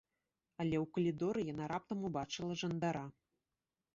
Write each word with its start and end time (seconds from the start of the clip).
Але 0.63 0.77
ў 0.83 0.89
калідоры 0.95 1.43
яна 1.53 1.67
раптам 1.73 1.99
убачыла 2.09 2.57
жандара. 2.61 3.05